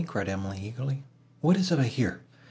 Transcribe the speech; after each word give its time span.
cried 0.07 0.27
Emily 0.27 0.57
eagerly: 0.59 1.03
"what 1.41 1.55
is 1.55 1.71
it 1.71 1.77
I 1.77 1.83
hear?" 1.83 2.23